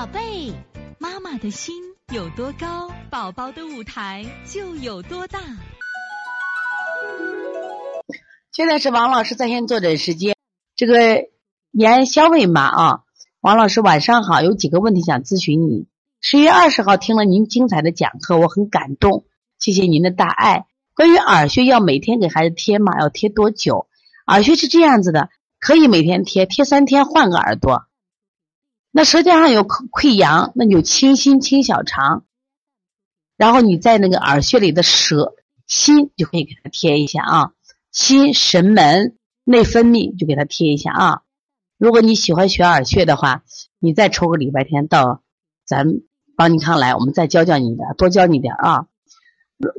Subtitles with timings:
[0.00, 0.50] 宝贝，
[0.98, 1.74] 妈妈的心
[2.10, 5.38] 有多高，宝宝的舞台就有多大。
[8.50, 10.34] 现在是王老师在线坐诊时间。
[10.74, 11.26] 这个
[11.70, 13.00] 严小伟嘛啊，
[13.42, 15.86] 王老师晚上好，有几个问题想咨询你。
[16.22, 19.26] 十月二十号听了您精彩的讲课，我很感动，
[19.58, 20.64] 谢谢您的大爱。
[20.94, 22.98] 关于耳穴，要每天给孩子贴吗？
[22.98, 23.86] 要贴多久？
[24.26, 25.28] 耳穴是这样子的，
[25.58, 27.84] 可以每天贴，贴三天换个耳朵。
[28.92, 32.24] 那舌尖上有溃疡，那你就清心清小肠，
[33.36, 35.34] 然后你在那个耳穴里的舌
[35.66, 37.52] 心就可以给它贴一下啊。
[37.92, 41.22] 心、神门、内分泌就给它贴一下啊。
[41.78, 43.42] 如果你喜欢学耳穴的话，
[43.78, 45.22] 你再抽个礼拜天到
[45.64, 45.86] 咱
[46.36, 48.86] 邦尼康来，我们再教教你的，多教你点啊。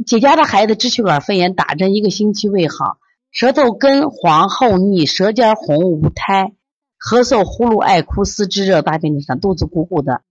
[0.05, 2.97] 姐家的孩子支气管肺炎打针一个星期未好，
[3.31, 6.53] 舌头根黄厚腻，舌尖红无苔。
[7.01, 10.21] 咳嗽、呼噜、爱哭、四肢热、大便上、肚子鼓鼓的，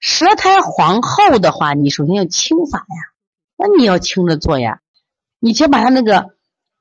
[0.00, 2.96] 舌苔黄厚的话，你首先要清法呀。
[3.56, 4.80] 那你要清着做呀。
[5.38, 6.30] 你先把它那个，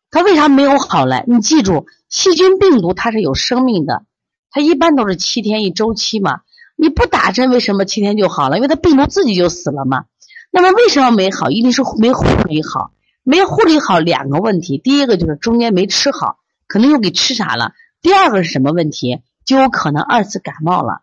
[0.10, 1.24] 它为啥没有好嘞？
[1.28, 4.06] 你记住，细菌、病毒它是有生命的，
[4.50, 6.42] 它一般都是七天一周期嘛。
[6.76, 8.58] 你不打针，为什么七天就好了？
[8.58, 10.06] 因为它病毒自己就死了嘛。
[10.50, 11.52] 那么为什么没好？
[11.52, 14.80] 一定是没护理好，没护理好两个问题。
[14.80, 17.74] 第一个就是中间没吃好，可能又给吃啥了。
[18.02, 19.22] 第二个是什么问题？
[19.48, 21.02] 就有可能二次感冒了。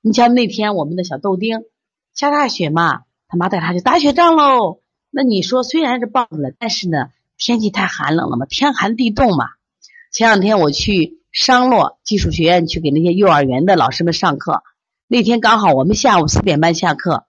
[0.00, 1.64] 你像那天我们的小豆丁
[2.14, 4.80] 下大雪嘛，他妈带他去打雪仗喽。
[5.10, 9.50] 那你说虽然是抱着了，但是呢，天气太寒冷了嘛，天寒地冻嘛。
[10.10, 14.62] 前两天我去商洛技术学院去给那些幼儿园的老师们上课，
[15.06, 17.26] 那天刚好我们下午四点半下课，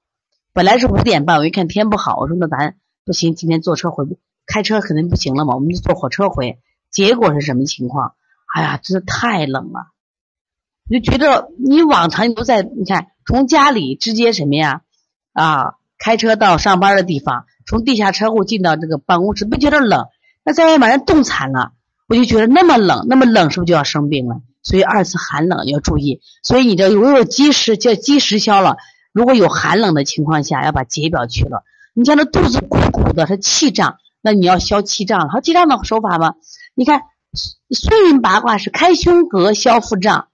[0.54, 4.06] 本来是五点半，我一看天不好，我说那咱不行，今天坐车回，
[4.46, 6.60] 开车肯定不行了嘛，我们就坐火车回。
[6.92, 8.14] 结果是什么情况？
[8.56, 9.88] 哎呀，真的太冷了，
[10.88, 14.82] 你就觉得你往常你都在，你看从家里直接什么呀，
[15.34, 20.06] 啊，开车到上班的地方，从地下车库进到这个办公室，不觉得冷？
[20.44, 21.72] 那在外面人冻惨了，
[22.08, 24.42] 我就觉得那么冷，那么冷是不是就要生病了？
[24.62, 26.22] 所以二次寒冷要注意。
[26.44, 28.78] 所以你这如果有积食，叫积食消了。
[29.12, 31.64] 如果有寒冷的情况下，要把解表去了。
[31.96, 35.30] 你像那肚子鼓鼓的，是气胀，那你要消气胀。
[35.30, 36.36] 好，气胀的手法吗？
[36.76, 37.02] 你看。
[37.70, 40.30] 顺运八卦是开胸膈消腹胀，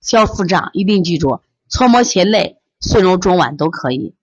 [0.00, 4.14] 消腹胀一定记住，搓摩胁肋，顺揉中脘都可以。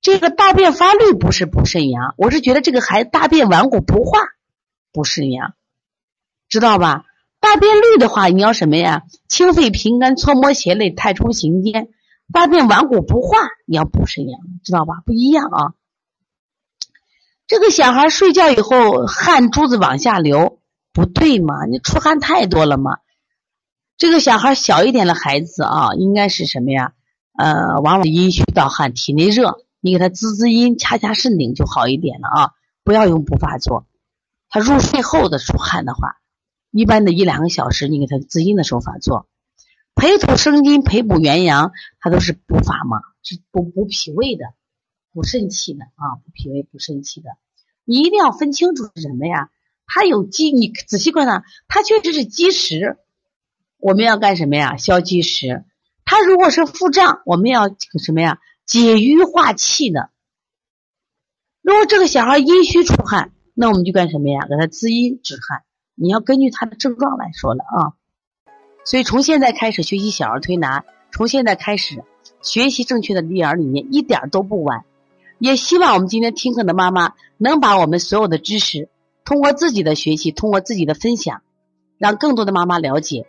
[0.00, 4.18] 这个大便发绿不是补肾阳，我是觉得这个孩子大便顽固不化，
[4.92, 5.54] 补肾阳，
[6.48, 7.04] 知道吧？
[7.40, 9.02] 大便绿的话，你要什么呀？
[9.28, 11.88] 清肺平肝，搓摩胁肋，太冲行间。
[12.32, 15.02] 大便顽固不化，你要补肾阳，知道吧？
[15.04, 15.74] 不一样啊。
[17.46, 20.58] 这个小孩睡觉以后汗珠子往下流。
[20.92, 21.66] 不对嘛？
[21.66, 22.92] 你出汗太多了嘛？
[23.98, 26.92] 这个小孩小一点的孩子啊，应该是什么呀？
[27.32, 32.50] 呃，往往阴虚盗汗，体内热，你给他滋滋阴，掐掐肾顶就好一点了啊！
[32.84, 33.86] 不要用补法做。
[34.50, 36.16] 他入睡后的出汗的话，
[36.70, 39.28] 一般的一两个小时，你给他滋阴的手法做。
[39.94, 44.44] 培土生金，培补元阳，它都是补法嘛，是补补脾胃的，
[45.14, 47.30] 补肾气的啊，补脾胃补肾气的。
[47.86, 49.48] 你一定要分清楚是什么呀？
[49.86, 52.98] 它有积，你仔细观察，它确实是积食。
[53.86, 54.76] 我们要干什么呀？
[54.78, 55.64] 消积食。
[56.04, 57.68] 它如果是腹胀，我们要
[58.04, 58.40] 什么呀？
[58.66, 60.10] 解瘀化气的。
[61.62, 64.40] 如果这个小孩阴虚出汗，那我们就干什么呀？
[64.48, 65.62] 给他滋阴止汗。
[65.94, 67.94] 你要根据他的症状来说了啊。
[68.84, 72.02] 所以从现在开始学习小儿推拿，从现在开始
[72.42, 74.84] 学习正确的育儿理念，一点都不晚。
[75.38, 78.88] 也希望我们今天听课的妈妈能把我们所有的知识。
[79.24, 81.42] 通过自己的学习，通过自己的分享，
[81.98, 83.28] 让更多的妈妈了解，